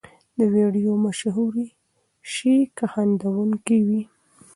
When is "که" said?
2.77-2.85